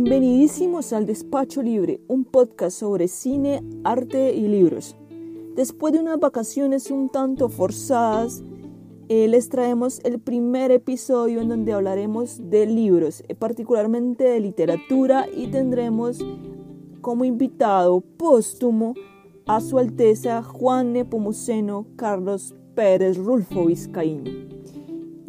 [0.00, 4.96] Bienvenidísimos al Despacho Libre, un podcast sobre cine, arte y libros.
[5.56, 8.44] Después de unas vacaciones un tanto forzadas,
[9.08, 15.26] eh, les traemos el primer episodio en donde hablaremos de libros, eh, particularmente de literatura,
[15.36, 16.24] y tendremos
[17.00, 18.94] como invitado póstumo
[19.48, 24.57] a Su Alteza Juan Nepomuceno Carlos Pérez Rulfo Vizcaíno.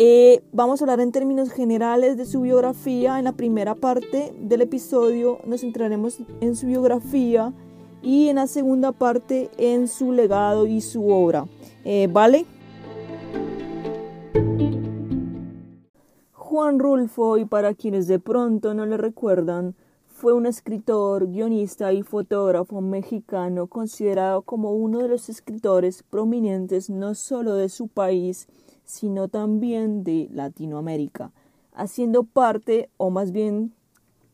[0.02, 3.20] Eh, vamos a hablar en términos generales de su biografía.
[3.20, 7.52] En la primera parte del episodio nos centraremos en su biografía
[8.02, 11.48] y en la segunda parte en su legado y su obra.
[11.84, 12.46] Eh, ¿Vale?
[16.32, 19.76] Juan Rulfo, y para quienes de pronto no le recuerdan,
[20.08, 27.16] fue un escritor, guionista y fotógrafo mexicano considerado como uno de los escritores prominentes no
[27.16, 28.48] solo de su país,
[28.90, 31.32] sino también de Latinoamérica,
[31.74, 33.72] haciendo parte, o más bien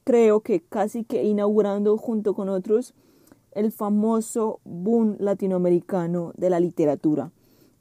[0.05, 2.93] creo que casi que inaugurando junto con otros,
[3.51, 7.31] el famoso boom latinoamericano de la literatura.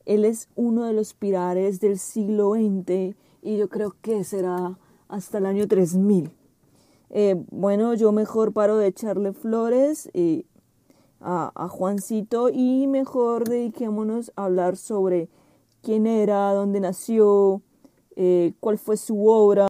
[0.05, 5.39] Él es uno de los pilares del siglo XX y yo creo que será hasta
[5.39, 6.33] el año 3000.
[7.11, 10.45] Eh, bueno, yo mejor paro de echarle flores eh,
[11.21, 15.29] a, a Juancito y mejor dediquémonos a hablar sobre
[15.85, 17.63] quién era, dónde nació,
[18.17, 19.69] eh, cuál fue su obra.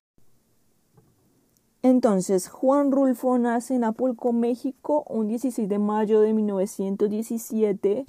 [1.83, 8.07] Entonces, Juan Rulfo nace en Apulco, México, un 16 de mayo de 1917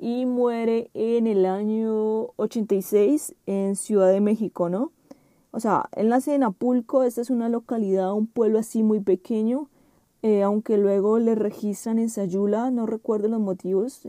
[0.00, 4.92] y muere en el año 86 en Ciudad de México, ¿no?
[5.50, 9.68] O sea, él nace en Apulco, esta es una localidad, un pueblo así muy pequeño,
[10.22, 14.06] eh, aunque luego le registran en Sayula, no recuerdo los motivos.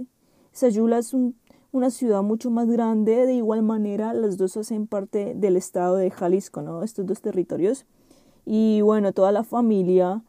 [0.52, 1.36] Sayula es un
[1.72, 3.26] una ciudad mucho más grande.
[3.26, 6.84] De igual manera, las dos hacen parte del estado de Jalisco, ¿no?
[6.84, 7.86] Estos dos territorios.
[8.46, 10.24] Y bueno, toda la familia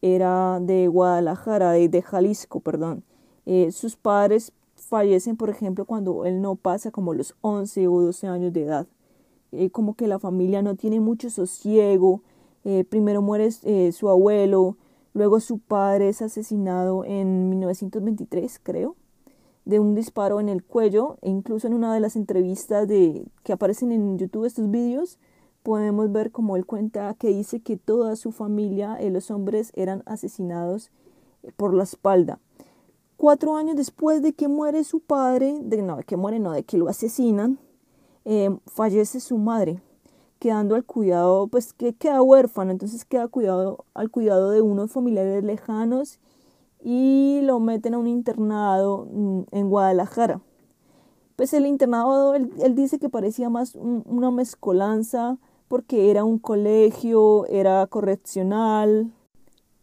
[0.00, 3.04] era de Guadalajara, de, Jalisco, perdón.
[3.46, 8.26] Eh, sus padres fallecen, por ejemplo, cuando él no pasa como los 11 o 12
[8.28, 8.86] años de edad.
[9.52, 12.22] Eh, como que la familia no tiene mucho sosiego.
[12.64, 13.50] Eh, primero muere
[13.92, 14.76] su abuelo,
[15.14, 18.96] luego su padre es asesinado en 1923, creo
[19.68, 23.52] de un disparo en el cuello e incluso en una de las entrevistas de, que
[23.52, 25.18] aparecen en YouTube estos vídeos
[25.62, 30.02] podemos ver como él cuenta que dice que toda su familia, eh, los hombres, eran
[30.06, 30.90] asesinados
[31.42, 32.38] eh, por la espalda.
[33.18, 36.62] Cuatro años después de que muere su padre, de, no, de que muere, no, de
[36.62, 37.58] que lo asesinan,
[38.24, 39.82] eh, fallece su madre,
[40.38, 45.44] quedando al cuidado, pues que queda huérfano, entonces queda cuidado, al cuidado de unos familiares
[45.44, 46.20] lejanos
[46.82, 50.40] y lo meten a un internado mm, en Guadalajara.
[51.36, 57.86] Pues el internado, él, dice que parecía más una mezcolanza porque era un colegio, era
[57.86, 59.12] correccional,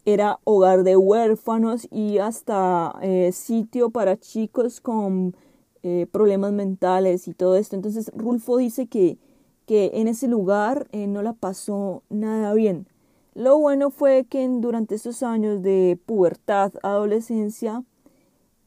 [0.04, 5.34] era hogar de huérfanos y hasta eh, sitio para chicos con
[5.82, 7.74] eh, problemas mentales y todo esto.
[7.74, 9.18] Entonces Rulfo dice que,
[9.66, 12.86] que en ese lugar eh, no la pasó nada bien.
[13.36, 17.84] Lo bueno fue que durante esos años de pubertad, adolescencia,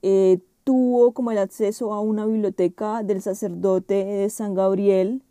[0.03, 5.23] eh, tuvo como el acceso a una biblioteca del sacerdote de San Gabriel,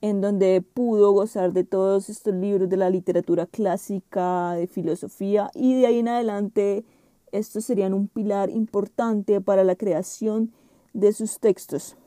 [0.00, 5.78] en donde pudo gozar de todos estos libros de la literatura clásica, de filosofía, y
[5.78, 6.86] de ahí en adelante
[7.30, 10.50] estos serían un pilar importante para la creación
[10.94, 11.98] de sus textos.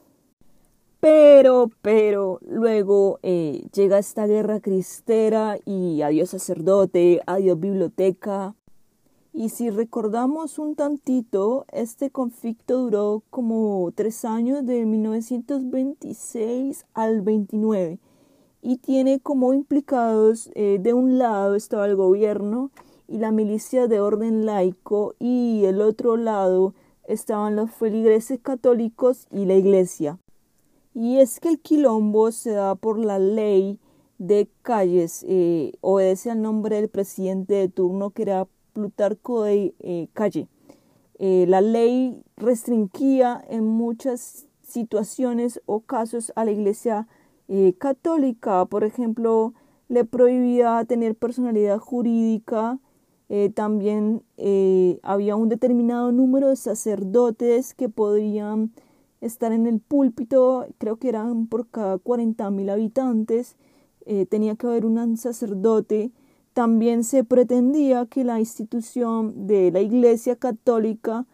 [1.07, 8.55] Pero, pero, luego eh, llega esta guerra cristera y adiós sacerdote, adiós biblioteca.
[9.31, 17.99] Y si recordamos un tantito, este conflicto duró como tres años, de 1926 al 29,
[18.63, 22.71] y tiene como implicados, eh, de un lado estaba el gobierno
[23.07, 26.73] y la milicia de orden laico, y del otro lado
[27.07, 30.17] estaban los feligreses católicos y la iglesia.
[30.95, 33.77] Y es que el quilombo se da por la ley
[34.17, 40.07] de calles, eh, obedece al nombre del presidente de turno que era Plutarco de eh,
[40.13, 40.47] Calle.
[41.19, 47.07] Eh, la ley restringía en muchas situaciones o casos a la iglesia
[47.77, 49.53] católica, por ejemplo,
[49.87, 52.79] le prohibía tener personalidad jurídica,
[53.53, 54.23] también
[55.03, 58.71] había un determinado número de sacerdotes que podrían
[59.25, 63.55] estar en el púlpito, creo que eran por cada 40 mil habitantes,
[64.05, 66.11] eh, tenía que haber un sacerdote.
[66.53, 71.25] También se pretendía que la institución de la Iglesia Católica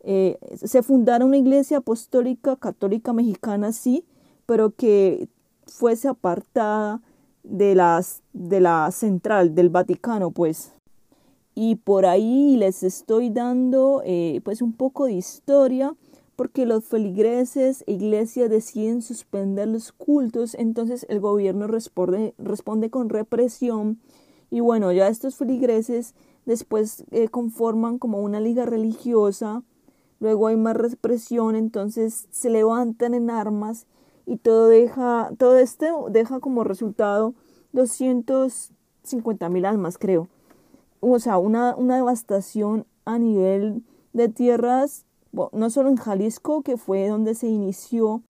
[0.00, 4.04] eh, se fundara una Iglesia Apostólica Católica Mexicana, sí,
[4.46, 5.28] pero que
[5.66, 7.02] fuese apartada
[7.42, 10.72] de, las, de la central, del Vaticano, pues.
[11.54, 15.94] y por ahí les estoy dando eh, pues un poco de historia
[16.42, 23.10] porque los feligreses e iglesias deciden suspender los cultos, entonces el gobierno responde, responde con
[23.10, 24.00] represión
[24.50, 29.62] y bueno, ya estos feligreses después eh, conforman como una liga religiosa,
[30.18, 33.86] luego hay más represión, entonces se levantan en armas
[34.26, 37.34] y todo deja, todo esto deja como resultado
[37.72, 40.26] 250 mil almas, creo.
[40.98, 47.08] O sea, una, una devastación a nivel de tierras, no solo en Jalisco, que fue
[47.08, 48.22] donde se inició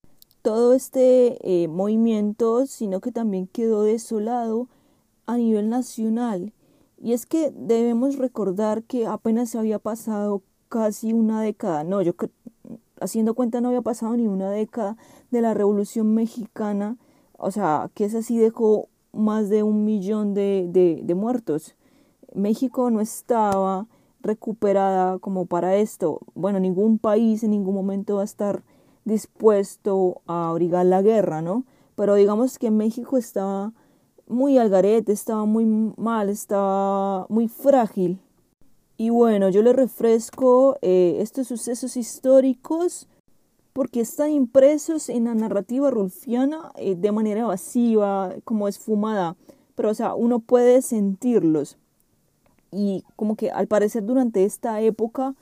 [0.43, 4.69] todo este eh, movimiento, sino que también quedó desolado
[5.27, 6.53] a nivel nacional.
[7.01, 12.15] Y es que debemos recordar que apenas se había pasado casi una década, no, yo
[13.01, 14.97] haciendo cuenta no había pasado ni una década
[15.31, 16.97] de la Revolución Mexicana,
[17.37, 21.75] o sea, que esa sí dejó más de un millón de, de, de muertos.
[22.35, 23.87] México no estaba
[24.23, 26.21] recuperada como para esto.
[26.35, 28.63] Bueno, ningún país en ningún momento va a estar
[29.05, 31.65] dispuesto a abrigar la guerra, ¿no?
[31.97, 33.73] Pero digamos que México estaba
[34.27, 35.65] muy al garete, estaba muy
[35.97, 38.21] mal, estaba muy frágil.
[38.97, 43.09] Y bueno, yo le refresco eh, estos sucesos históricos
[43.73, 49.37] porque están impresos en la narrativa rulfiana eh, de manera evasiva, como esfumada,
[49.75, 51.79] pero o sea, uno puede sentirlos.
[52.73, 55.35] Y como que al parecer durante esta época,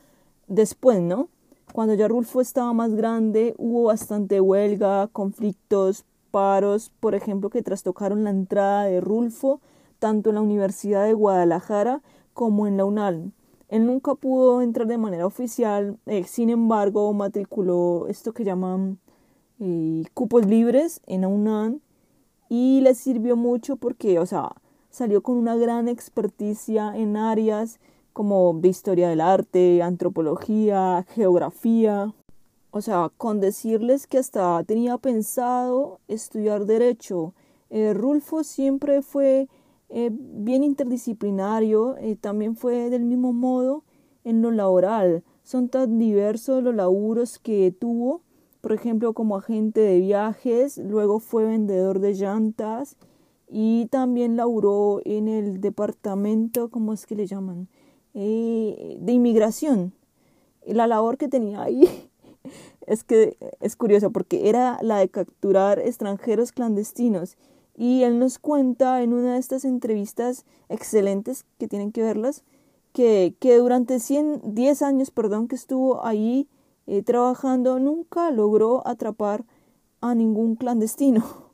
[0.48, 1.28] después, ¿no?
[1.72, 8.24] Cuando ya Rulfo estaba más grande, hubo bastante huelga, conflictos, paros, por ejemplo, que trastocaron
[8.24, 9.60] la entrada de Rulfo,
[9.98, 13.32] tanto en la Universidad de Guadalajara como en la UNAL.
[13.68, 15.96] Él nunca pudo entrar de manera oficial,
[16.26, 18.98] sin embargo, matriculó esto que llaman
[19.60, 21.80] eh, cupos libres en la UNAM
[22.48, 24.50] y le sirvió mucho porque, o sea,
[24.90, 27.80] salió con una gran experticia en áreas
[28.12, 32.12] como de historia del arte, antropología, geografía.
[32.72, 37.34] O sea, con decirles que hasta tenía pensado estudiar derecho.
[37.70, 39.48] Eh, Rulfo siempre fue
[39.88, 43.84] eh, bien interdisciplinario, eh, también fue del mismo modo
[44.24, 45.24] en lo laboral.
[45.42, 48.22] Son tan diversos los laburos que tuvo,
[48.60, 52.96] por ejemplo, como agente de viajes, luego fue vendedor de llantas
[53.50, 57.68] y también laburó en el departamento, ¿cómo es que le llaman?
[58.12, 59.92] de inmigración.
[60.66, 61.88] La labor que tenía ahí
[62.86, 67.36] es que es curioso porque era la de capturar extranjeros clandestinos
[67.76, 72.42] y él nos cuenta en una de estas entrevistas excelentes que tienen que verlas
[72.92, 76.48] que, que durante 100, 10 años perdón, que estuvo ahí
[76.86, 79.44] eh, trabajando nunca logró atrapar
[80.00, 81.24] a ningún clandestino.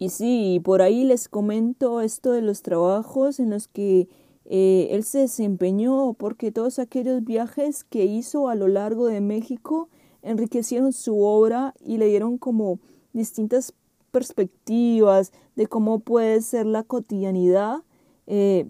[0.00, 4.08] Y sí, por ahí les comento esto de los trabajos en los que
[4.46, 9.90] eh, él se desempeñó porque todos aquellos viajes que hizo a lo largo de México
[10.22, 12.78] enriquecieron su obra y le dieron como
[13.12, 13.74] distintas
[14.10, 17.82] perspectivas de cómo puede ser la cotidianidad,
[18.26, 18.64] eh,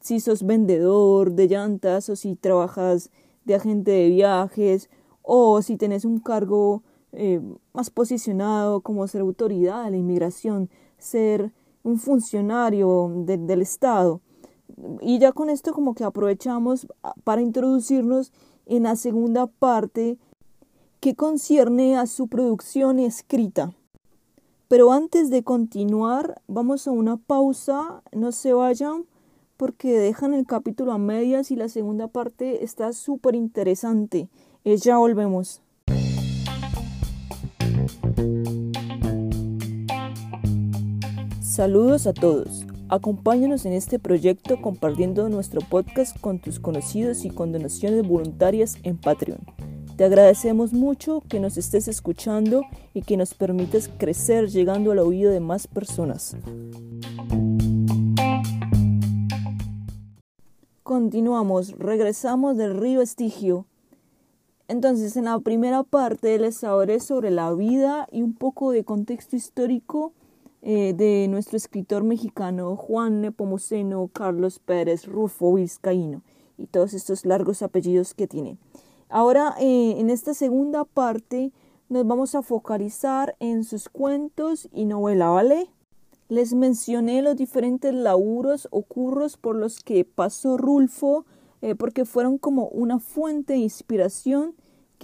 [0.00, 3.10] si sos vendedor de llantas o si trabajas
[3.46, 4.90] de agente de viajes
[5.22, 6.82] o si tenés un cargo
[7.16, 7.40] eh,
[7.72, 10.68] más posicionado como ser autoridad de la inmigración,
[10.98, 11.52] ser
[11.82, 14.20] un funcionario del Estado.
[15.00, 16.86] Y ya con esto como que aprovechamos
[17.22, 18.32] para introducirnos
[18.66, 20.18] en la segunda parte
[21.00, 23.74] que concierne a su producción escrita.
[24.68, 29.04] Pero antes de continuar, vamos a una pausa, no se vayan
[29.56, 34.28] porque dejan el capítulo a medias y la segunda parte está súper interesante.
[34.64, 35.63] Eh, ya volvemos.
[41.54, 42.66] Saludos a todos.
[42.88, 48.96] Acompáñanos en este proyecto compartiendo nuestro podcast con tus conocidos y con donaciones voluntarias en
[48.98, 49.38] Patreon.
[49.96, 55.30] Te agradecemos mucho que nos estés escuchando y que nos permites crecer llegando al oído
[55.30, 56.36] de más personas.
[60.82, 63.64] Continuamos, regresamos del río Estigio.
[64.66, 69.36] Entonces, en la primera parte les hablaré sobre la vida y un poco de contexto
[69.36, 70.12] histórico
[70.66, 76.22] eh, de nuestro escritor mexicano Juan Nepomuceno Carlos Pérez Rufo Vizcaíno
[76.56, 78.56] y todos estos largos apellidos que tiene.
[79.10, 81.52] Ahora, eh, en esta segunda parte,
[81.90, 85.68] nos vamos a focalizar en sus cuentos y novela, ¿vale?
[86.30, 91.26] Les mencioné los diferentes laburos o curros por los que pasó Rulfo,
[91.60, 94.54] eh, porque fueron como una fuente de inspiración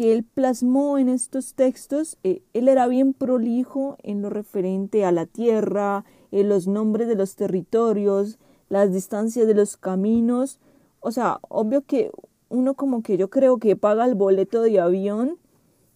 [0.01, 2.17] que él plasmó en estos textos.
[2.25, 7.17] Eh, él era bien prolijo en lo referente a la tierra, en los nombres de
[7.17, 8.39] los territorios,
[8.71, 10.59] las distancias de los caminos,
[11.01, 12.11] o sea, obvio que
[12.49, 15.37] uno como que yo creo que paga el boleto de avión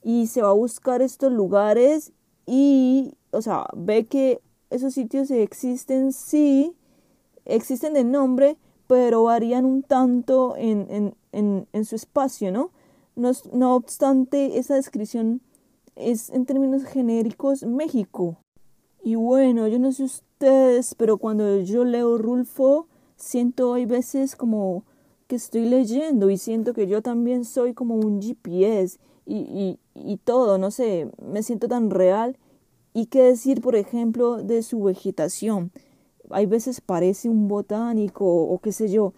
[0.03, 2.13] y se va a buscar estos lugares
[2.45, 6.77] y, o sea, ve que esos sitios existen, sí,
[7.47, 12.71] existen de nombre, pero varían un tanto en, en, en, en su espacio, ¿no?
[13.17, 13.33] ¿No?
[13.53, 15.41] No obstante, esa descripción
[15.97, 18.39] es en términos genéricos México.
[19.03, 24.85] Y bueno, yo no sé ustedes, pero cuando yo leo Rulfo, siento hay veces como
[25.27, 30.17] que estoy leyendo y siento que yo también soy como un GPS y, y, y
[30.19, 32.39] todo, no sé, me siento tan real.
[32.93, 35.73] Y qué decir, por ejemplo, de su vegetación.
[36.31, 39.13] Hay veces parece un botánico o qué sé yo.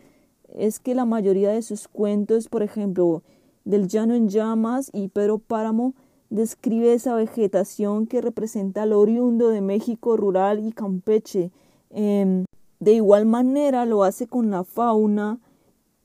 [0.54, 3.22] Es que la mayoría de sus cuentos, por ejemplo,
[3.66, 5.92] del Llano en Llamas y Pedro Páramo,
[6.30, 11.50] describe esa vegetación que representa al oriundo de México rural y campeche.
[11.90, 12.46] Eh,
[12.80, 15.40] de igual manera lo hace con la fauna,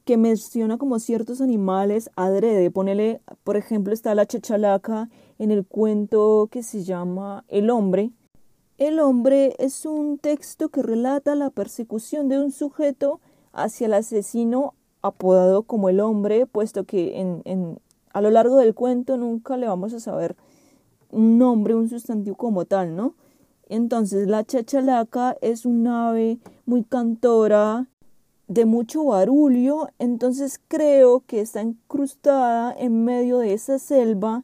[0.06, 2.72] que menciona como ciertos animales adrede.
[2.72, 8.12] Ponele, por ejemplo, está la chachalaca en el cuento que se llama El hombre.
[8.78, 13.20] El hombre es un texto que relata la persecución de un sujeto
[13.54, 17.80] hacia el asesino apodado como el hombre, puesto que en, en,
[18.14, 20.36] a lo largo del cuento nunca le vamos a saber
[21.10, 23.16] un nombre, un sustantivo como tal, ¿no?
[23.68, 27.88] Entonces la chachalaca es un ave muy cantora,
[28.48, 34.44] de mucho barullo, entonces creo que está incrustada en medio de esa selva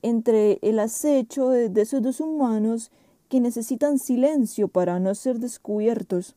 [0.00, 2.90] entre el acecho de, de esos dos humanos
[3.28, 6.34] que necesitan silencio para no ser descubiertos.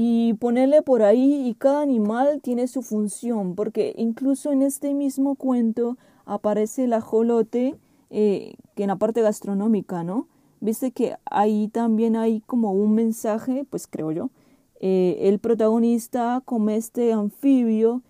[0.00, 5.34] Y ponerle por ahí y cada animal tiene su función, porque incluso en este mismo
[5.34, 7.74] cuento aparece el ajolote,
[8.10, 10.28] eh, que en la parte gastronómica, ¿no?
[10.60, 14.30] Viste que ahí también hay como un mensaje, pues creo yo,
[14.78, 18.02] eh, el protagonista come este anfibio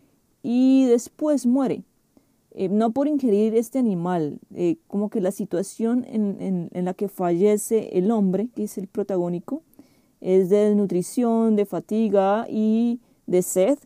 [0.43, 1.85] y después muere.
[2.51, 4.41] Eh, no por ingerir este animal,
[4.89, 8.89] como que la situación en, en, en, la que fallece el hombre, que es el
[8.89, 9.63] protagónico,
[10.21, 13.79] es de desnutrición, de fatiga y de sed.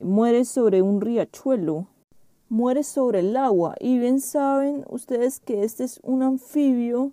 [0.00, 1.86] Muere sobre un riachuelo,
[2.48, 3.76] muere sobre el agua.
[3.80, 7.12] Y bien saben ustedes que este es un anfibio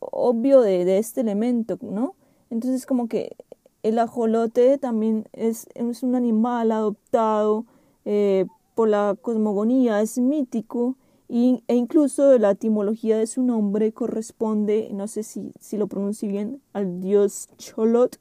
[0.00, 2.14] obvio de, este elemento, ¿no?
[2.50, 3.36] Entonces como que
[3.82, 7.64] el ajolote también es, es un animal adoptado
[8.04, 10.96] eh, por la cosmogonía, es mítico
[11.32, 16.60] e incluso la etimología de su nombre corresponde, no sé si, si lo pronuncio bien,
[16.72, 18.18] al dios Cholot,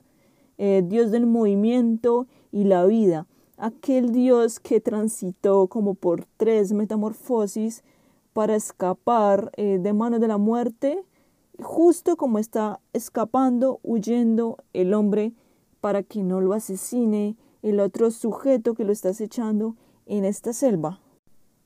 [0.60, 3.26] eh, dios del movimiento y la vida,
[3.58, 7.84] aquel dios que transitó como por tres metamorfosis
[8.34, 11.04] para escapar eh, de manos de la muerte,
[11.60, 15.34] justo como está escapando, huyendo el hombre
[15.82, 19.76] para que no lo asesine el otro sujeto que lo está acechando
[20.06, 21.00] en esta selva.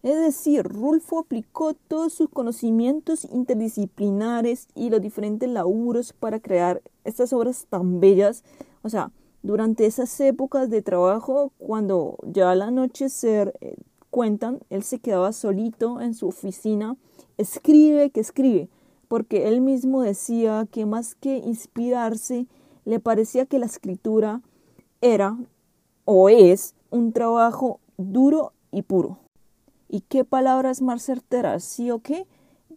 [0.04, 7.32] Es decir, Rulfo aplicó todos sus conocimientos interdisciplinares y los diferentes laburos para crear estas
[7.32, 8.44] obras tan bellas.
[8.82, 13.78] O sea, durante esas épocas de trabajo, cuando ya al anochecer eh,
[14.10, 16.98] cuentan, él se quedaba solito en su oficina,
[17.38, 18.68] escribe que escribe,
[19.08, 22.48] porque él mismo decía que más que inspirarse,
[22.84, 24.42] le parecía que la escritura
[25.00, 25.38] era
[26.04, 29.23] o es un trabajo duro y puro.
[29.94, 31.64] ¿Y qué palabras más certeras?
[31.64, 32.26] ¿Sí o qué?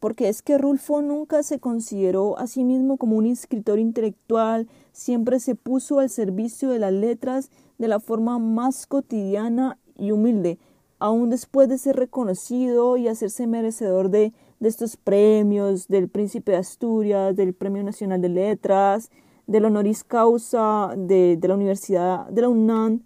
[0.00, 5.40] Porque es que Rulfo nunca se consideró a sí mismo como un escritor intelectual, siempre
[5.40, 10.58] se puso al servicio de las letras de la forma más cotidiana y humilde,
[10.98, 16.58] aun después de ser reconocido y hacerse merecedor de, de estos premios, del Príncipe de
[16.58, 19.10] Asturias, del Premio Nacional de Letras,
[19.46, 23.04] del honoris causa de, de la Universidad de la UNAM,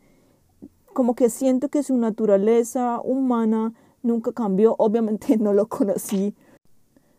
[0.95, 4.75] como que siento que su naturaleza humana nunca cambió.
[4.79, 6.35] Obviamente no lo conocí.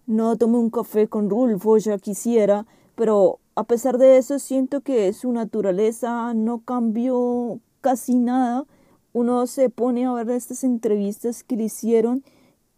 [0.08, 5.14] No tomé un café con Rulfo, ya quisiera, pero a pesar de eso siento que
[5.14, 8.66] su naturaleza no cambió casi nada.
[9.14, 12.24] Uno se pone a ver estas entrevistas que le hicieron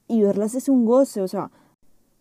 [0.07, 1.51] y verlas es un goce, o sea,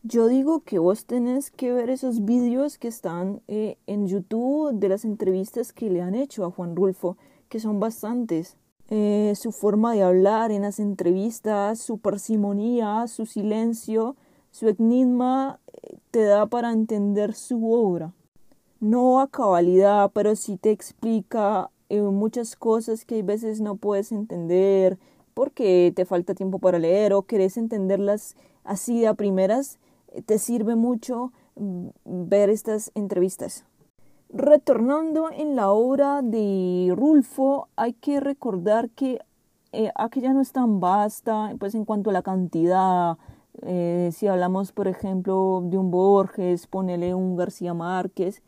[0.05, 4.89] yo digo que vos tenés que ver esos vídeos que están eh, en YouTube de
[4.89, 7.17] las entrevistas que le han hecho a Juan Rulfo,
[7.49, 8.57] que son bastantes.
[8.95, 14.17] Eh, su forma de hablar en las entrevistas, su parsimonía, su silencio,
[14.51, 18.13] su enigma eh, te da para entender su obra.
[18.81, 24.99] No a cabalidad, pero sí te explica muchas cosas que a veces no puedes entender
[25.33, 29.79] porque te falta tiempo para leer o querés entenderlas así de a primeras
[30.27, 33.65] te sirve mucho mm, ver estas entrevistas.
[34.35, 39.21] Retornando en la obra de Rulfo, hay que recordar que
[39.73, 43.19] eh, aquella no es tan vasta, pues en cuanto a la cantidad,
[43.61, 48.43] eh, si hablamos, por ejemplo, de un Borges, ponele un García Márquez,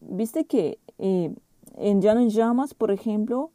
[0.00, 1.32] viste que eh,
[1.76, 3.52] en Llano en Llamas, por ejemplo,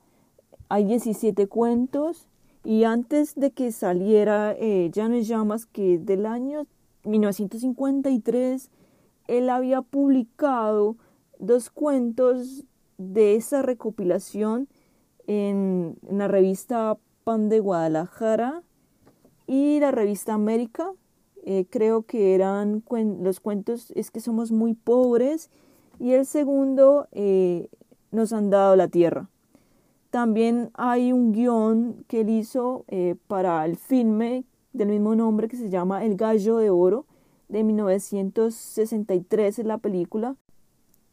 [0.69, 2.27] hay 17 cuentos
[2.63, 6.65] y antes de que saliera eh, Llano en Llamas, que del año
[7.03, 8.69] 1953,
[9.27, 10.95] él había publicado
[11.39, 12.63] dos cuentos
[12.97, 14.67] de esa recopilación
[15.27, 18.63] en, la revista Pan de Guadalajara
[19.47, 20.91] y la revista América.
[21.45, 22.83] Eh, creo que eran
[23.21, 25.49] los cuentos Es que somos muy pobres
[25.99, 27.67] y el segundo eh,
[28.11, 29.29] Nos han dado la tierra.
[30.09, 35.57] También hay un guion que él hizo eh, para el filme del mismo nombre que
[35.57, 37.05] se llama El Gallo de Oro
[37.49, 40.35] de 1963 en la película.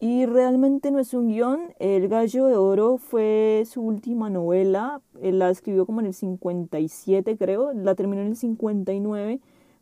[0.02, 5.50] Y realmente no es un guion, El Gallo de Oro fue su última novela, la
[5.50, 9.40] escribió como en el 57 creo, la terminó en el 59.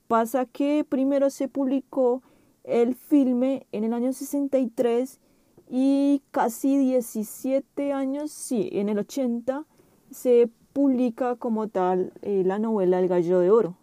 [0.08, 2.22] Pasa que primero se publicó
[2.64, 5.20] el filme en el año 63
[5.70, 9.66] y casi 17 años, sí, en el 80
[10.10, 13.76] se publica como tal eh, la novela El Gallo de Oro.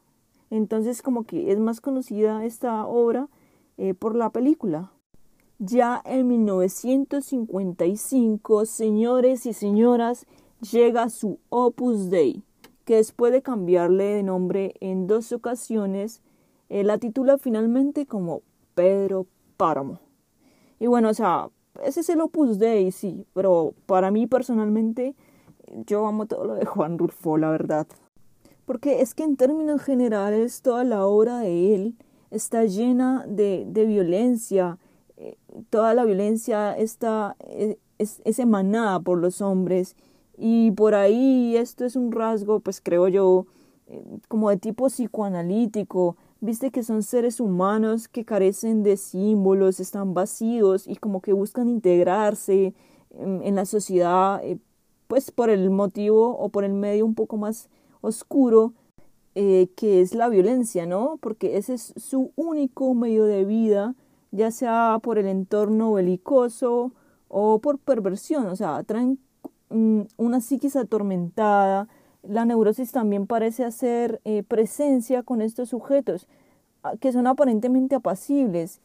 [0.50, 3.30] Entonces como que es más conocida esta obra
[3.78, 4.92] eh, por la película.
[5.68, 10.28] Ya en 1955, señores y señoras,
[10.72, 12.44] llega su Opus Dei,
[12.84, 16.22] que después de cambiarle de nombre en dos ocasiones,
[16.70, 18.44] eh, la titula finalmente como
[18.76, 19.26] Pedro
[19.58, 20.02] Páramo.
[20.80, 21.50] Y bueno, o sea,
[21.84, 25.16] ese es el Opus Dei, sí, pero para mí personalmente,
[25.88, 27.88] yo amo todo lo de Juan Rulfo, la verdad.
[28.68, 31.96] Porque es que en términos generales, toda la obra de él
[32.30, 34.78] está llena de, de violencia,
[35.70, 39.96] toda la violencia está, eh, es, es, emanada por los hombres
[40.38, 43.46] y por ahí esto es un rasgo, pues creo yo,
[43.88, 50.14] eh, como de tipo psicoanalítico, viste que son seres humanos que carecen de símbolos, están
[50.14, 52.74] vacíos y como que buscan integrarse
[53.18, 54.58] en, la sociedad, eh,
[55.08, 57.70] pues por el motivo o por el medio un poco más
[58.02, 58.74] oscuro
[59.34, 61.18] que es la violencia, ¿no?
[61.20, 63.94] Porque ese es su único medio de vida
[64.36, 66.92] ya sea por el entorno belicoso
[67.28, 69.20] o por perversión, o sea, traen
[69.70, 71.88] mm, una psiquis atormentada.
[72.24, 76.28] La neurosis también parece hacer eh, presencia con estos sujetos,
[76.84, 78.82] ah, que son aparentemente apacibles,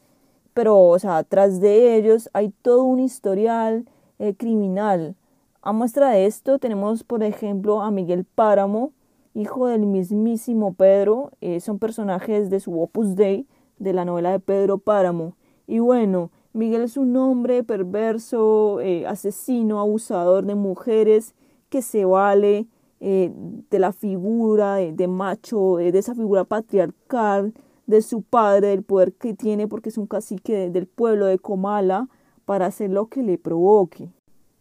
[0.53, 3.85] pero, o sea, tras de ellos hay todo un historial
[4.19, 5.15] eh, criminal.
[5.61, 8.91] A muestra de esto tenemos, por ejemplo, a Miguel Páramo,
[9.33, 13.47] hijo del mismísimo Pedro, eh, son personajes de su Opus Dei,
[13.79, 15.35] de la novela de Pedro Páramo.
[15.67, 21.33] Y bueno, Miguel es un hombre perverso, eh, asesino, abusador de mujeres,
[21.69, 22.67] que se vale
[22.99, 23.31] eh,
[23.69, 27.53] de la figura de, macho, eh, de esa figura patriarcal,
[27.87, 32.09] de su padre, del poder que tiene porque es un cacique del pueblo de Comala,
[32.45, 34.09] para hacer lo que le provoque.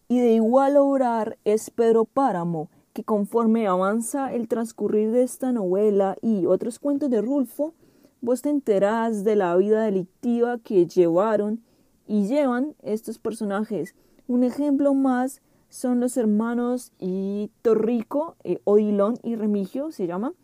[0.09, 6.17] Y de igual obrar es Pedro Páramo, que conforme avanza el transcurrir de esta novela
[6.23, 7.75] y otros cuentos de Rulfo,
[8.21, 11.63] vos te enterás de la vida delictiva que llevaron
[12.07, 13.95] y llevan estos personajes.
[14.27, 20.35] Un ejemplo más son los hermanos y Torrico, eh, Odilón y Remigio se llama,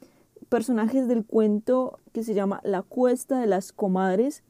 [0.49, 4.45] personajes del cuento que se llama La Cuesta de las Comadres.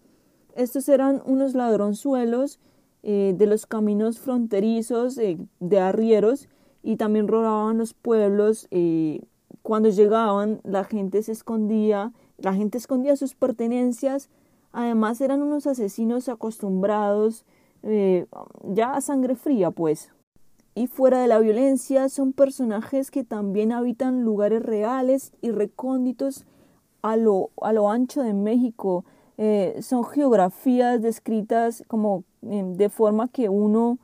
[0.54, 2.60] Estos eran unos ladronzuelos
[3.02, 6.48] eh, de los caminos fronterizos eh, de arrieros
[6.82, 8.68] y también robaban los pueblos.
[9.62, 14.28] cuando llegaban la gente se escondía la gente escondía sus pertenencias,
[14.72, 17.44] además eran unos asesinos acostumbrados
[17.82, 18.26] eh,
[18.64, 20.12] ya a sangre fría, pues.
[20.74, 26.44] Y fuera de la violencia son personajes que también habitan lugares reales y recónditos
[27.00, 29.04] a lo, a lo ancho de México.
[29.38, 33.98] Eh, son geografías descritas como eh, de forma que uno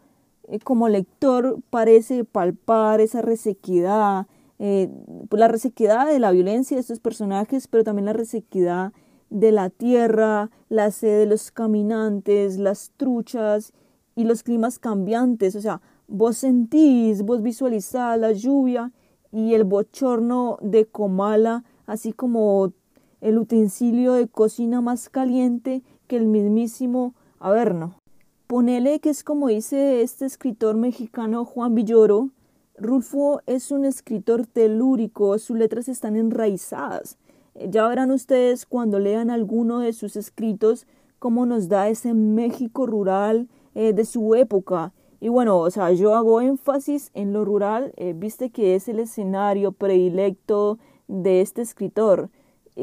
[0.64, 4.27] como lector parece palpar esa resequedad,
[4.64, 4.88] eh,
[5.33, 8.92] la resequedad de la violencia de estos personajes, pero también la resequedad
[9.29, 13.72] de la tierra, la sed de los caminantes, las truchas
[14.14, 15.57] y los climas cambiantes.
[15.57, 18.92] O sea, vos sentís, vos visualizás la lluvia
[19.33, 22.72] y el bochorno de Comala, así como
[23.20, 27.96] el utensilio de cocina más caliente que el mismísimo Averno.
[28.46, 32.31] Ponele que es como dice este escritor mexicano Juan Villoro,
[32.79, 37.19] Rulfo es un escritor telúrico, sus letras están enraizadas.
[37.55, 40.87] Eh, ya verán ustedes cuando lean alguno de sus escritos
[41.19, 44.93] cómo nos da ese México rural, eh, de su época.
[45.21, 48.99] Y bueno, o sea, yo hago énfasis en lo rural, eh, viste que es el
[48.99, 52.31] escenario predilecto de este escritor,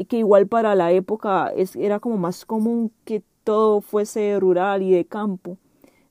[0.08, 4.92] que igual para la época es, era como más común que todo fuese rural y
[4.92, 5.58] de campo.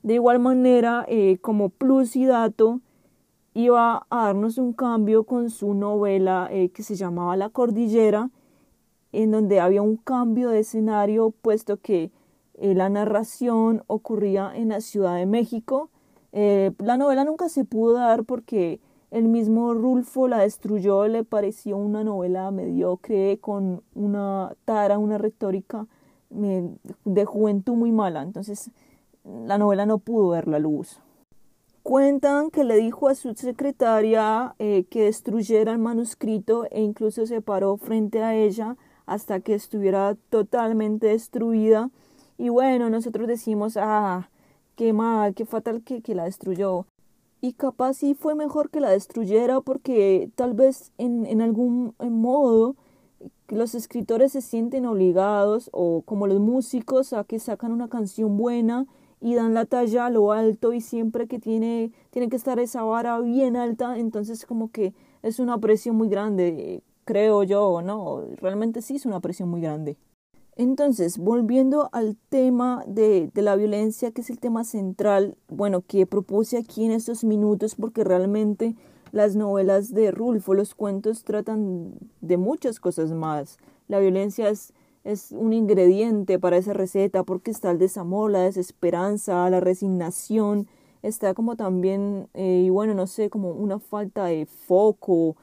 [0.03, 1.07] De igual manera,
[1.41, 2.81] como plus y dato,
[3.63, 8.29] iba a darnos un cambio con su novela que se llamaba La Cordillera,
[9.11, 12.11] en donde había un cambio de escenario, puesto que
[12.55, 15.89] eh, la narración ocurría en la Ciudad de México.
[16.31, 18.79] Eh, la novela nunca se pudo dar porque
[19.11, 25.87] el mismo Rulfo la destruyó, le pareció una novela mediocre, con una tara, una retórica
[26.29, 28.21] de juventud muy mala.
[28.21, 28.69] Entonces
[29.23, 30.99] la novela no pudo ver la luz.
[31.89, 37.41] Cuentan que le dijo a su secretaria eh, que destruyera el manuscrito e incluso se
[37.41, 41.89] paró frente a ella hasta que estuviera totalmente destruida.
[42.37, 44.29] Y bueno, nosotros decimos, ah,
[44.75, 46.85] qué mal, qué fatal que, que la destruyó.
[47.41, 52.75] Y capaz sí fue mejor que la destruyera porque tal vez en, en algún modo
[53.47, 58.85] los escritores se sienten obligados o como los músicos a que sacan una canción buena
[59.21, 62.83] y dan la talla a lo alto y siempre que tiene, tiene que estar esa
[62.83, 68.23] vara bien alta, entonces como que es una presión muy grande creo yo, ¿no?
[68.35, 69.97] Realmente sí es una presión muy grande.
[70.55, 76.05] Entonces, volviendo al tema de, de, la violencia, que es el tema central, bueno, que
[76.05, 78.75] propuse aquí en estos minutos, porque realmente
[79.11, 83.57] las novelas de Rulfo, los cuentos, tratan de muchas cosas más.
[83.87, 84.71] La violencia es,
[85.03, 90.67] es un ingrediente para esa receta, porque está el desamor, la desesperanza, la resignación,
[91.01, 95.35] está como también, eh, y bueno, no sé, como una falta de foco,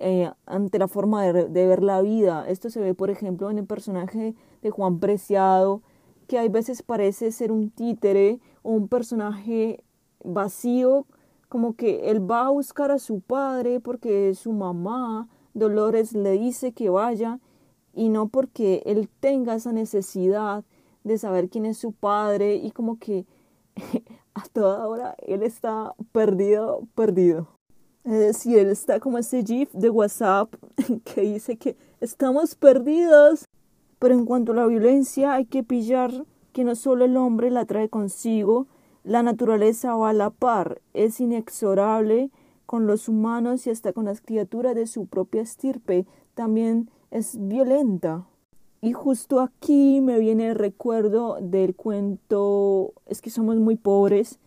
[0.00, 2.48] eh, ante la forma de, ver la vida.
[2.48, 5.82] Esto se ve, por ejemplo, en el personaje de Juan Preciado,
[6.28, 9.82] que hay veces parece ser un títere o un personaje
[10.22, 11.06] vacío,
[11.48, 16.72] como que él va a buscar a su padre porque su mamá, Dolores, le dice
[16.72, 17.40] que vaya
[17.98, 20.64] y no porque él tenga esa necesidad
[21.02, 23.26] de saber quién es su padre y como que
[24.34, 27.48] a toda hora él está perdido, perdido.
[28.04, 30.54] Es decir, está como ese GIF de WhatsApp
[31.04, 33.44] que dice que estamos perdidos.
[33.98, 37.64] Pero en cuanto a la violencia, hay que pillar que no solo el hombre la
[37.64, 38.68] trae consigo,
[39.02, 42.30] la naturaleza va a la par, es inexorable
[42.64, 48.26] con los humanos y hasta con las criaturas de su propia estirpe, también es violenta.
[48.80, 54.38] Y justo aquí me viene el recuerdo del cuento Es que somos muy pobres,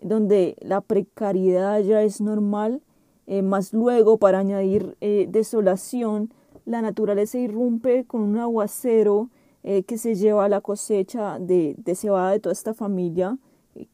[0.00, 2.80] donde la precariedad ya es normal
[3.26, 6.30] eh, más luego, para añadir eh, desolación,
[6.66, 9.30] la naturaleza irrumpe con un aguacero
[9.62, 13.38] eh, que se lleva a la cosecha de, de cebada de toda esta familia,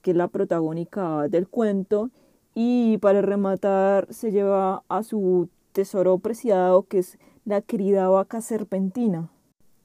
[0.02, 2.10] que es la protagónica del cuento,
[2.54, 9.30] y para rematar se lleva a su tesoro preciado, que es la querida vaca serpentina.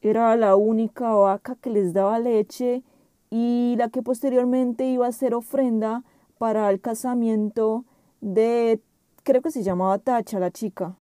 [0.01, 2.83] Era la única vaca que les daba leche
[3.29, 6.03] y la que posteriormente iba a ser ofrenda
[6.37, 7.85] para el casamiento
[8.21, 8.79] de
[9.23, 10.95] creo que se llamaba Tacha la chica.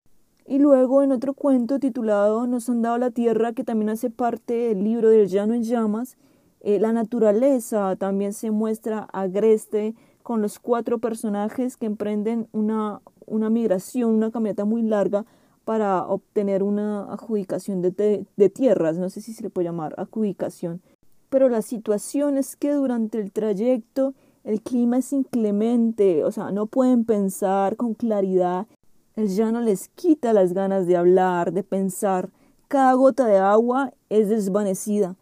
[0.46, 4.54] Y luego en otro cuento titulado Nos han dado la tierra, que también hace parte
[4.54, 6.16] del libro del llano en llamas,
[6.60, 13.50] eh, la naturaleza también se muestra agreste con los cuatro personajes que emprenden una, una
[13.50, 15.26] migración, una caminata muy larga
[15.64, 20.82] para obtener una adjudicación de, tierras, no sé si se le puede llamar adjudicación.
[21.30, 26.66] Pero la situación es que durante el trayecto el clima es inclemente, o sea, no
[26.66, 28.66] pueden pensar con claridad,
[29.16, 32.30] el llano les quita las ganas de hablar, de pensar,
[32.68, 35.16] cada gota de agua es desvanecida,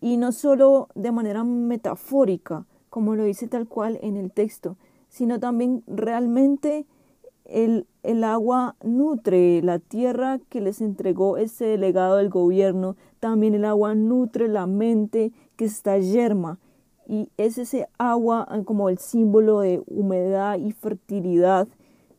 [0.00, 4.76] y no solo de manera metafórica, como lo dice tal cual en el texto,
[5.08, 6.86] sino también realmente
[7.44, 7.86] el,
[8.24, 14.48] agua nutre la tierra que les entregó ese delegado del gobierno, también el agua nutre
[14.48, 16.58] la mente que está yerma,
[17.06, 21.66] y es ese agua ah, como el símbolo de humedad y fertilidad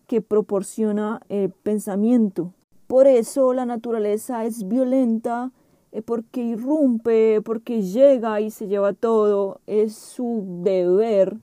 [0.06, 2.54] que proporciona el pensamiento.
[2.88, 5.52] Por eso la naturaleza es violenta,
[5.94, 11.38] eh, porque irrumpe, porque llega y se lleva todo, es su deber,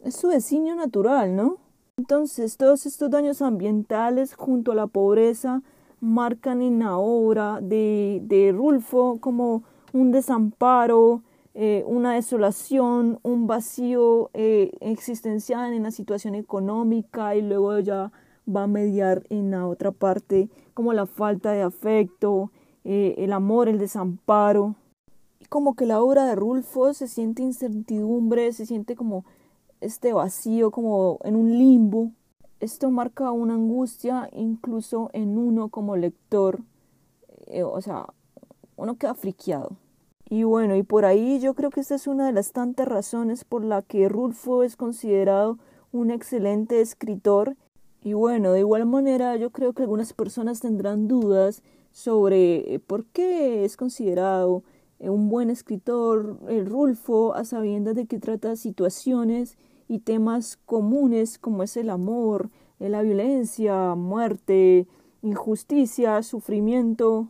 [0.00, 1.58] es su designio natural, ¿no?
[2.00, 5.62] Entonces, todos estos daños ambientales junto a la pobreza
[6.00, 14.30] marcan en la obra de, de Rulfo como un desamparo, eh, una desolación, un vacío
[14.32, 18.12] eh, existencial en la situación económica y luego ya
[18.48, 22.50] va a mediar en la otra parte como la falta de afecto,
[22.84, 24.74] eh, el amor, el desamparo.
[25.50, 29.26] como que la obra de Rulfo se siente incertidumbre, se siente como
[29.80, 32.12] este vacío, como en un limbo.
[32.60, 36.60] Esto marca una angustia incluso en uno como lector,
[37.46, 38.06] eh, o sea,
[38.76, 39.76] uno queda friqueado.
[40.28, 43.44] Y bueno, y por ahí yo creo que esta es una de las tantas razones
[43.44, 45.58] por la que Rulfo es considerado
[45.90, 47.56] un excelente escritor.
[48.02, 51.62] Y bueno, de igual manera yo creo que algunas personas tendrán dudas
[51.92, 54.62] sobre eh, por qué es considerado
[55.00, 59.58] eh, un buen escritor el Rulfo a sabiendas de que trata situaciones
[59.90, 62.48] y temas comunes como es el amor,
[62.78, 64.86] la violencia, muerte,
[65.20, 67.26] injusticia, sufrimiento,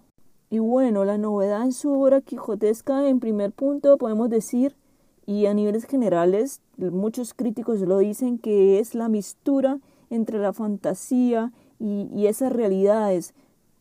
[0.51, 4.77] y bueno, la novedad en su obra quijotesca, en primer punto, podemos decir,
[5.25, 9.79] y a niveles generales, muchos críticos lo dicen, que es la mistura
[10.11, 13.33] entre la fantasía y, esas realidades.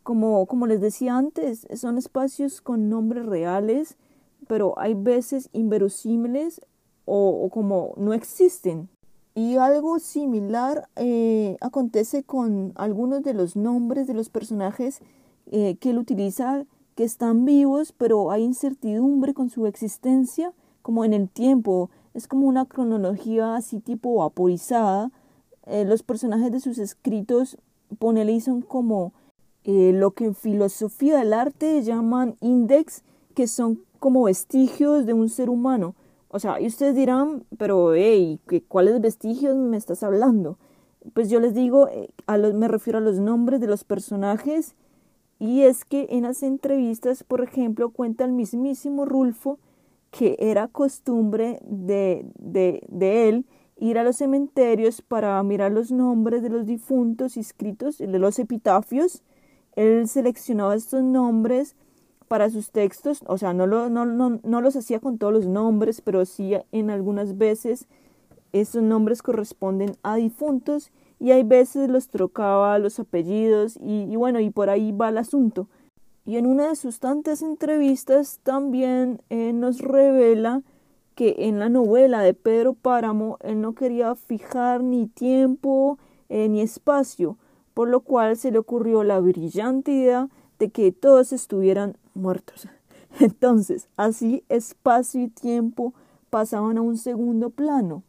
[0.03, 3.97] Como, como les decía antes, son espacios con nombres reales,
[4.47, 6.61] pero hay veces inverosímiles
[7.09, 8.89] o, como no existen.
[9.35, 15.01] Y algo similar eh, acontece con algunos de los nombres de los personajes
[15.51, 21.13] eh, que él utiliza que están vivos, pero hay incertidumbre con su existencia, como en
[21.13, 21.89] el tiempo.
[22.13, 25.11] Es como una cronología así tipo vaporizada.
[25.65, 27.57] Eh, los personajes de sus escritos,
[27.97, 29.13] ponele, son como
[29.65, 33.03] lo que en filosofía del arte llaman index,
[33.35, 35.93] que son como vestigios de un ser humano.
[36.29, 40.59] O sea, y ustedes dirán, pero, hey, ¿cuáles vestigios me estás hablando?
[41.13, 41.89] Pues yo les digo,
[42.27, 44.75] a los, me refiero a los nombres de los personajes
[45.39, 49.57] y es que en las entrevistas, por ejemplo, cuenta el mismísimo Rulfo
[50.11, 53.45] que era costumbre de, de, de él
[53.77, 59.23] ir a los cementerios para mirar los nombres de los difuntos inscritos, de los epitafios.
[59.75, 61.75] Él seleccionaba estos nombres
[62.29, 65.47] para sus textos, o sea, no, lo, no, no, no los hacía con todos los
[65.47, 67.87] nombres, pero sí en algunas veces
[68.53, 74.51] esos nombres corresponden a difuntos y hay veces los trocaba los apellidos y, bueno, y
[74.51, 75.67] por ahí va el asunto.
[76.23, 80.61] Y en una de sus tantas entrevistas también eh, nos revela
[81.15, 85.97] que en la novela de Pedro Páramo él no quería fijar ni tiempo
[86.29, 87.37] eh, ni espacio,
[87.73, 90.29] por lo cual se le ocurrió la brillante idea
[90.59, 92.67] de que todos estuvieran muertos.
[93.19, 95.93] Entonces, así espacio y tiempo
[96.29, 98.03] pasaban a un segundo plano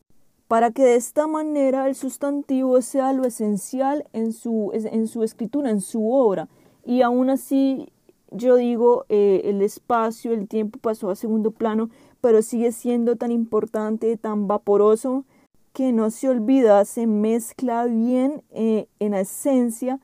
[0.50, 5.70] para que de esta manera el sustantivo sea lo esencial en su, en su escritura,
[5.70, 6.48] en su obra.
[6.84, 7.88] Y aún así,
[8.32, 11.88] yo digo, eh, el espacio, el tiempo pasó a segundo plano,
[12.20, 15.24] pero sigue siendo tan importante, tan vaporoso,
[15.72, 20.00] que no se olvida, se mezcla bien eh, en la esencia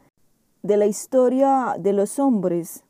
[0.66, 2.84] de la historia de los hombres.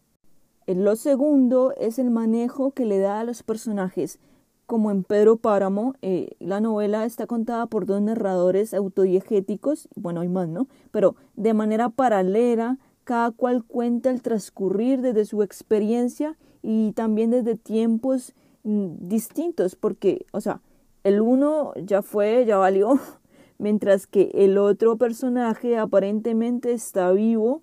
[0.67, 4.19] Lo segundo es el manejo que le da a los personajes
[4.67, 10.29] como en Pedro Páramo, eh, la novela está contada por dos narradores autodiegéticos, bueno, hay
[10.29, 10.67] más, ¿no?
[10.91, 17.55] Pero de manera paralela, cada cual cuenta el transcurrir desde su experiencia y también desde
[17.55, 18.35] tiempos
[18.65, 20.61] mm, distintos, porque, o sea,
[21.05, 22.99] el uno ya fue, ya valió,
[23.59, 27.63] mientras que el otro personaje aparentemente está vivo.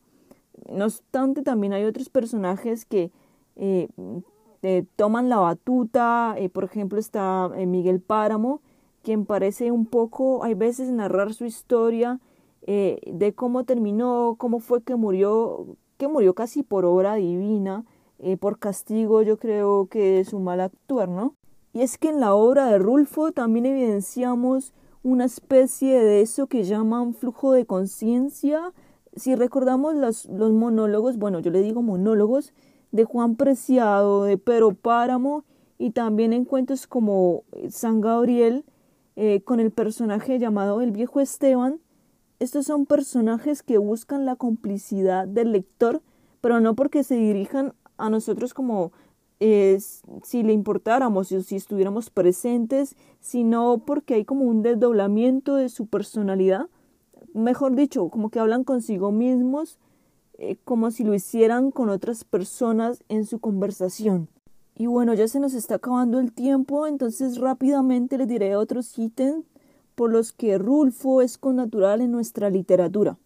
[0.69, 3.11] No obstante, también hay otros personajes que
[3.55, 3.87] eh,
[4.65, 8.61] eh, toman la batuta, eh, por ejemplo está eh, Miguel Páramo,
[9.03, 12.19] quien parece un poco, hay veces, narrar su historia
[12.65, 17.83] de cómo terminó, cómo fue que murió, que murió casi por obra divina,
[18.39, 21.35] por castigo yo creo que es un mal actuar, ¿no?
[21.73, 24.71] Y es que en la obra de Rulfo también evidenciamos
[25.03, 28.71] una especie de eso que llaman flujo de conciencia.
[29.15, 32.53] Si recordamos los, los monólogos, bueno, yo le digo monólogos,
[32.93, 35.43] de Juan Preciado, de Pedro Páramo
[35.79, 38.63] y también en cuentos como San Gabriel
[39.15, 41.79] eh, con el personaje llamado el viejo Esteban.
[42.39, 46.01] Estos son personajes que buscan la complicidad del lector,
[46.39, 48.91] pero no porque se dirijan a nosotros como
[49.39, 49.79] eh,
[50.23, 55.87] si le importáramos o si estuviéramos presentes, sino porque hay como un desdoblamiento de su
[55.87, 56.67] personalidad.
[57.33, 59.79] Mejor dicho, como que hablan consigo mismos
[60.39, 64.29] eh, como si lo hicieran con otras personas en su conversación.
[64.75, 69.45] Y bueno, ya se nos está acabando el tiempo, entonces rápidamente les diré otros ítems
[69.93, 73.17] por los que Rulfo es connatural en nuestra literatura.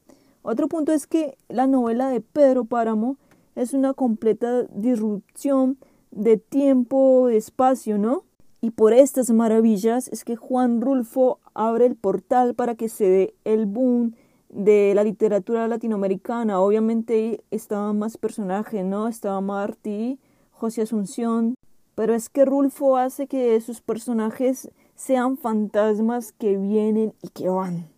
[0.41, 3.15] Otro punto es que la novela de Pedro Páramo
[3.56, 5.78] es una completa disrupción
[6.12, 8.24] de tiempo, de espacio, ¿no?
[8.60, 13.36] Y por estas maravillas es que Juan Rulfo abre el portal para que se dé
[13.43, 14.15] el boom
[14.50, 16.60] de la literatura latinoamericana.
[16.60, 19.08] Obviamente estaban más personajes, ¿no?
[19.08, 20.20] Estaba Martí,
[20.52, 21.54] José Asunción,
[21.93, 27.89] pero es que Rulfo hace que sus personajes sean fantasmas que vienen y que van.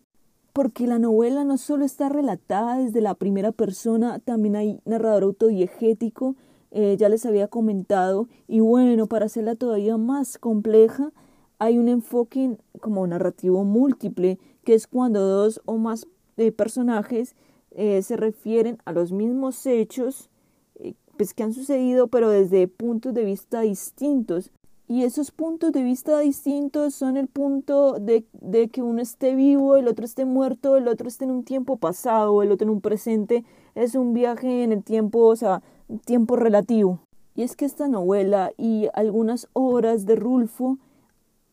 [0.51, 6.35] Porque la novela no solo está relatada desde la primera persona, también hay narrador autodiegético,
[6.71, 11.11] eh, ya les había comentado, y bueno, para hacerla todavía más compleja,
[11.59, 17.35] hay un enfoque como narrativo múltiple, que es cuando dos o más eh, personajes
[17.71, 20.29] eh, se refieren a los mismos hechos
[20.75, 24.51] eh, pues, que han sucedido, pero desde puntos de vista distintos.
[24.87, 29.75] Y esos puntos de vista distintos son el punto de, de, que uno esté vivo,
[29.75, 32.81] el otro esté muerto, el otro esté en un tiempo pasado, el otro en un
[32.81, 33.43] presente.
[33.75, 35.61] Es un viaje en el tiempo, o sea,
[36.05, 36.99] tiempo relativo.
[37.35, 40.77] Y es que esta novela y algunas obras de Rulfo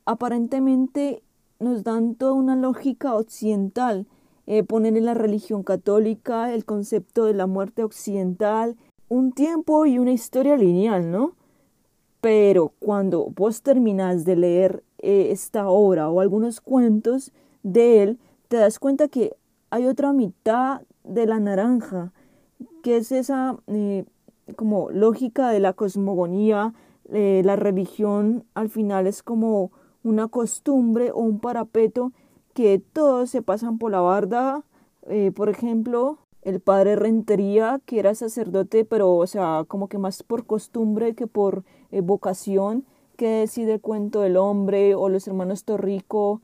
[0.04, 1.22] aparentemente
[1.60, 4.06] nos dan toda una lógica occidental.
[4.46, 8.76] Eh, ponen en la religión católica el concepto de la muerte occidental,
[9.08, 11.32] un tiempo y una historia lineal, ¿no?
[12.20, 18.18] Pero cuando vos terminas de leer eh, esta obra o algunos cuentos de él,
[18.48, 19.36] te das cuenta que
[19.70, 22.12] hay otra mitad de la naranja,
[22.82, 24.04] que es esa eh,
[24.54, 26.74] como lógica de la cosmogonía,
[27.08, 29.70] la religión al final es como
[30.06, 32.12] una costumbre o un parapeto
[32.54, 34.64] que todos se pasan por la barda.
[35.08, 40.22] Eh, por ejemplo, el padre Rentería, que era sacerdote, pero, o sea, como que más
[40.22, 45.64] por costumbre que por eh, vocación, que decide el cuento del hombre, o los hermanos
[45.64, 46.40] Torrico,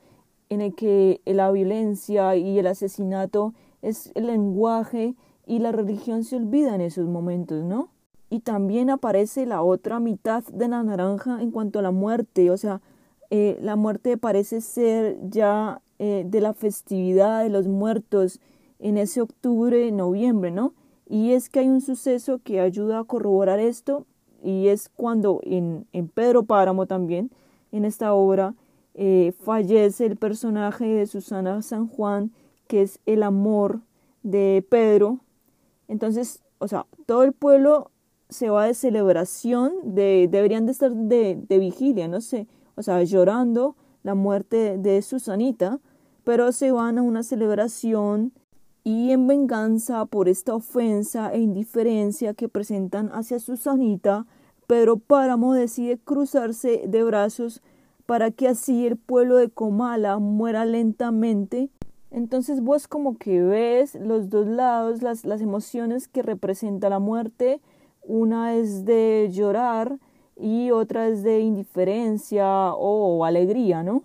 [0.48, 5.14] en el que la violencia y el asesinato es el lenguaje
[5.46, 7.88] y la religión se olvida en esos momentos, ¿no?
[8.32, 12.56] Y también aparece la otra mitad de la naranja en cuanto a la muerte, o
[12.56, 12.80] sea,
[13.28, 18.40] eh, la muerte parece ser ya eh, de la festividad de los muertos
[18.78, 20.72] en ese octubre, noviembre, ¿no?
[21.06, 24.06] Y es que hay un suceso que ayuda a corroborar esto
[24.42, 27.30] y es cuando en, en Pedro Páramo también,
[27.70, 28.54] en esta obra,
[28.94, 32.32] eh, fallece el personaje de Susana San Juan,
[32.66, 33.80] que es el amor
[34.22, 35.18] de Pedro.
[35.86, 37.90] Entonces, o sea, todo el pueblo
[38.32, 43.02] se va de celebración, de, deberían de estar de, de vigilia, no sé, o sea,
[43.04, 45.78] llorando la muerte de Susanita,
[46.24, 48.32] pero se van a una celebración
[48.84, 54.26] y en venganza por esta ofensa e indiferencia que presentan hacia Susanita,
[54.66, 57.62] Pedro Páramo decide cruzarse de brazos
[58.06, 61.70] para que así el pueblo de Comala muera lentamente.
[62.10, 67.60] Entonces vos como que ves los dos lados, las, las emociones que representa la muerte.
[68.04, 69.98] Una es de llorar
[70.36, 74.02] y otra es de indiferencia o alegría, ¿no?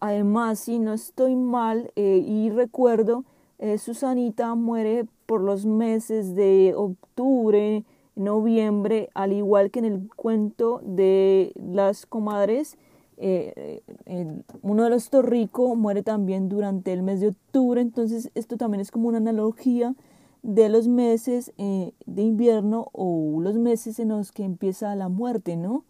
[0.00, 3.24] Además, si no estoy mal eh, y recuerdo,
[3.58, 10.80] eh, Susanita muere por los meses de octubre, noviembre, al igual que en el cuento
[10.84, 12.76] de las comadres.
[13.16, 13.80] Eh,
[14.62, 18.90] uno de los Torrico muere también durante el mes de octubre, entonces esto también es
[18.90, 19.94] como una analogía
[20.44, 25.56] de los meses eh, de invierno o los meses en los que empieza la muerte,
[25.56, 25.84] ¿no?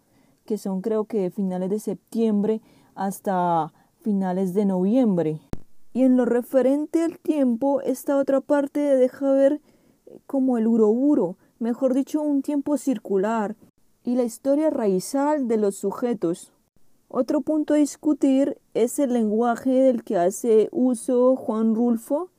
[0.45, 2.61] Que son creo que finales de septiembre
[2.95, 5.41] hasta finales de noviembre.
[5.91, 9.59] Y en lo referente al tiempo, esta otra parte deja ver
[10.05, 13.57] eh, como el uroburo, mejor dicho, un tiempo circular,
[14.05, 16.53] y la historia raizal de los sujetos.
[17.09, 22.29] Otro punto a discutir es el lenguaje del que hace uso Juan Rulfo,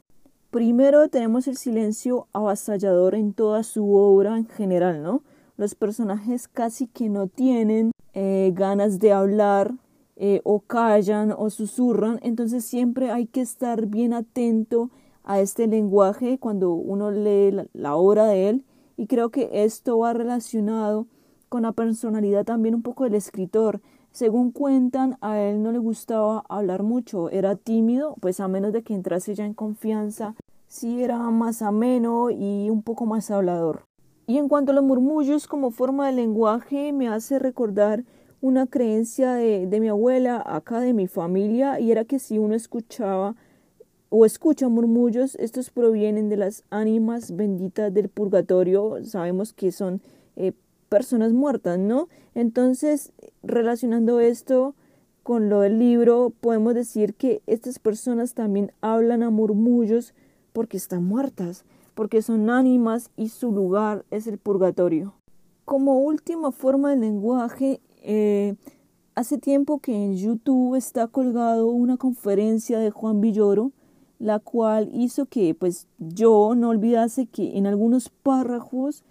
[0.56, 5.22] Primero tenemos el silencio avasallador en toda su obra en general, ¿no?
[5.58, 9.74] Los personajes casi que no tienen eh, ganas de hablar
[10.16, 14.88] eh, o callan o susurran, entonces siempre hay que estar bien atento
[15.24, 18.64] a este lenguaje cuando uno lee la, la obra de él
[18.96, 21.06] y creo que esto va relacionado
[21.50, 23.82] con la personalidad también un poco del escritor.
[24.16, 28.82] Según cuentan, a él no le gustaba hablar mucho, era tímido, pues a menos de
[28.82, 30.34] que entrase ya en confianza
[30.68, 33.82] sí era más ameno y un poco más hablador.
[34.26, 38.04] Y en cuanto a los murmullos como forma de lenguaje, me hace recordar
[38.40, 42.54] una creencia de, de mi abuela, acá de mi familia, y era que si uno
[42.54, 43.36] escuchaba
[44.08, 50.00] o escucha murmullos, estos provienen de las ánimas benditas del purgatorio, sabemos que son
[50.36, 50.52] eh,
[50.88, 52.08] personas muertas, ¿no?
[52.34, 53.12] Entonces,
[53.42, 54.74] relacionando esto
[55.22, 60.14] con lo del libro, podemos decir que estas personas también hablan a murmullos
[60.52, 61.64] porque están muertas,
[61.94, 65.14] porque son ánimas y su lugar es el purgatorio.
[65.64, 68.54] Como última forma de lenguaje, eh,
[69.16, 73.72] hace tiempo que en YouTube está colgado una conferencia de Juan Villoro,
[74.18, 79.02] la cual hizo que pues yo no olvidase que en algunos párrafos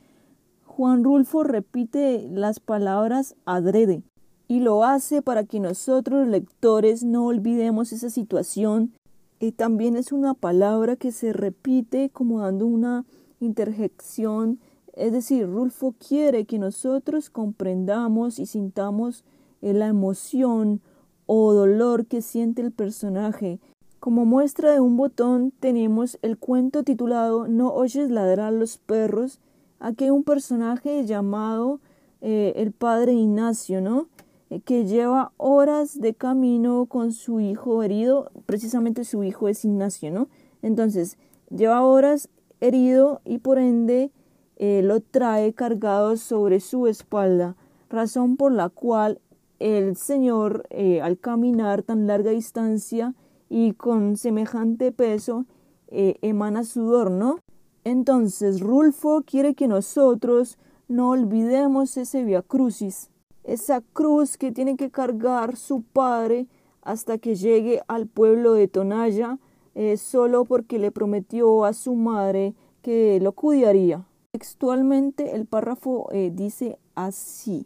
[0.76, 4.04] Juan Rulfo repite las palabras adrede
[4.50, 8.92] y lo hace para que nosotros lectores no olvidemos esa situación.
[9.40, 13.06] Y también es una palabra que se repite como dando una
[13.40, 14.60] interjección,
[14.92, 19.24] es decir, Rulfo quiere que nosotros comprendamos y sintamos
[19.62, 20.82] la emoción
[21.26, 23.62] o dolor que siente el personaje.
[24.02, 29.40] Como muestra de un botón tenemos el cuento titulado No oyes ladrar los perros.
[29.80, 31.80] Aquí hay un personaje llamado
[32.22, 34.08] eh, el padre Ignacio, ¿no?
[34.50, 40.12] Eh, que lleva horas de camino con su hijo herido, precisamente su hijo es Ignacio,
[40.12, 40.28] ¿no?
[40.62, 41.18] Entonces,
[41.50, 42.30] lleva horas
[42.62, 44.12] herido y por ende
[44.58, 47.56] eh, lo trae cargado sobre su espalda,
[47.90, 49.20] razón por la cual
[49.60, 50.68] el Señor,
[51.02, 53.14] al caminar tan larga distancia
[53.50, 55.46] y con semejante peso,
[55.88, 57.40] emana sudor, ¿no?
[57.86, 60.58] Entonces, Rulfo quiere que nosotros
[60.90, 63.10] no olvidemos ese Via Crucis,
[63.46, 66.48] esa cruz que tiene que cargar su padre
[66.82, 69.40] hasta que llegue al pueblo de Tonalla,
[69.74, 74.06] eh, solo porque le prometió a su madre que lo cuidaría.
[74.34, 77.66] Textualmente el párrafo dice así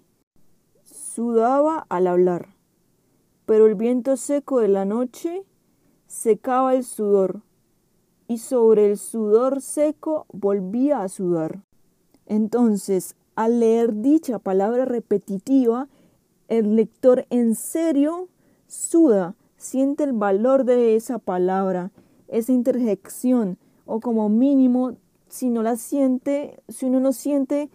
[1.20, 2.56] sudaba al hablar,
[3.46, 5.44] pero el viento seco de la noche
[6.08, 7.42] secaba el sudor,
[8.30, 11.64] y sobre el sudor seco volvía a sudar.
[12.28, 15.88] Entonces, al leer dicha palabra repetitiva,
[16.48, 18.30] el lector en serio
[18.68, 21.92] suda, siente el valor de esa palabra,
[22.28, 23.58] esa interjección,
[23.88, 24.96] o como mínimo,
[25.28, 27.72] si no la siente, si uno no siente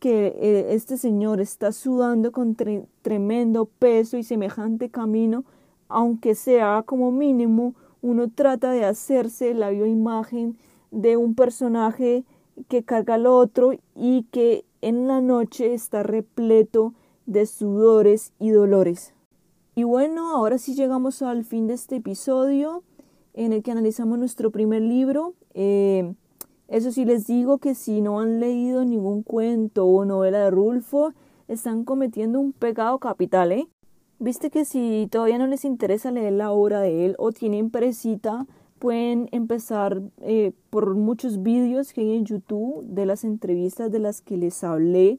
[0.00, 2.56] que eh, este señor está sudando con
[3.02, 5.44] tremendo peso y semejante camino,
[5.88, 10.58] aunque sea como mínimo, uno trata de hacerse la bioimagen
[10.90, 12.24] de un personaje
[12.68, 16.92] que carga al otro y que en la noche está repleto
[17.26, 19.14] de sudores y dolores.
[19.74, 22.82] Y bueno, ahora sí llegamos al fin de este episodio
[23.32, 25.34] en el que analizamos nuestro primer libro.
[25.54, 26.12] Eh,
[26.68, 31.14] eso sí les digo que si no han leído ningún cuento o novela de Rulfo,
[31.48, 33.68] están cometiendo un pecado capital, ¿eh?
[34.22, 38.46] Viste que si todavía no les interesa leer la obra de él o tienen presita,
[38.78, 44.20] pueden empezar eh, por muchos vídeos que hay en YouTube de las entrevistas de las
[44.20, 45.18] que les hablé.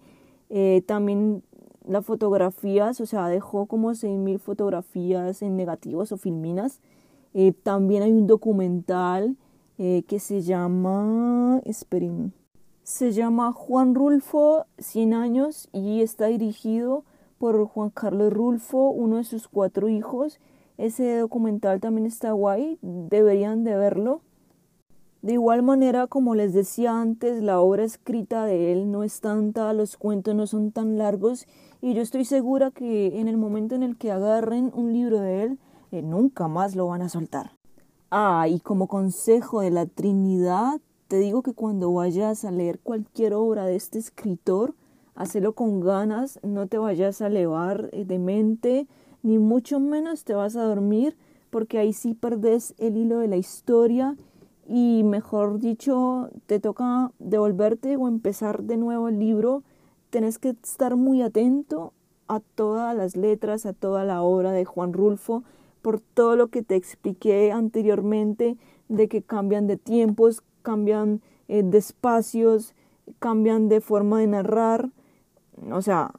[0.49, 1.43] Eh, también
[1.86, 6.80] las fotografías, o sea, dejó como 6.000 fotografías en negativos o filminas.
[7.34, 9.36] Eh, también hay un documental
[9.80, 12.32] eh, que se llama, esperen,
[12.84, 17.04] se llama Juan Rulfo, 100 años, y está dirigido
[17.44, 20.39] por Juan Carlos Rulfo, uno de sus cuatro hijos.
[20.78, 24.22] Ese documental también está guay, deberían de verlo.
[25.22, 29.74] De igual manera, como les decía antes, la obra escrita de él no es tanta,
[29.74, 31.46] los cuentos no son tan largos
[31.82, 35.44] y yo estoy segura que en el momento en el que agarren un libro de
[35.44, 35.60] él,
[35.91, 37.58] eh, nunca más lo van a soltar.
[38.10, 40.80] Ah, y como consejo de la Trinidad,
[41.10, 44.76] te digo que cuando vayas a leer cualquier obra de este escritor,
[45.16, 48.88] hacelo con ganas, no te vayas a elevar eh, de mente,
[49.22, 51.16] ni mucho menos te vas a dormir,
[51.49, 54.16] porque ahí sí perdes el hilo de la historia
[54.68, 59.64] y mejor dicho, te toca devolverte o empezar de nuevo el libro.
[60.09, 61.93] Tenés que estar muy atento
[62.28, 65.43] a todas las letras, a toda la obra de Juan Rulfo,
[65.82, 68.57] por todo lo que te expliqué anteriormente
[68.88, 72.74] de que cambian de tiempos, cambian eh, de espacios,
[73.20, 74.89] cambian de forma de narrar.
[75.72, 76.12] O sea,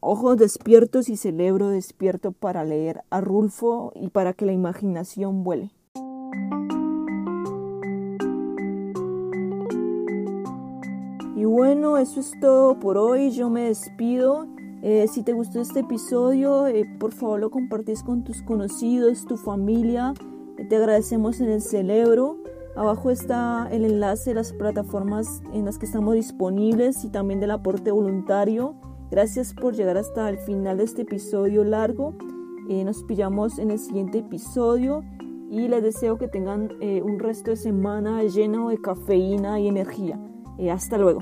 [0.00, 5.70] ojos despiertos y cerebro despierto para leer a Rulfo y para que la imaginación vuele.
[11.36, 13.30] Y bueno, eso es todo por hoy.
[13.30, 14.46] Yo me despido.
[14.82, 19.36] Eh, si te gustó este episodio, eh, por favor lo compartís con tus conocidos, tu
[19.38, 20.12] familia.
[20.68, 22.43] Te agradecemos en el cerebro.
[22.76, 27.52] Abajo está el enlace de las plataformas en las que estamos disponibles y también del
[27.52, 28.74] aporte voluntario.
[29.10, 32.14] Gracias por llegar hasta el final de este episodio largo.
[32.68, 35.04] nos pillamos en el siguiente episodio
[35.50, 40.18] y les deseo que tengan un resto de semana lleno de cafeína y energía.
[40.68, 41.20] hasta luego.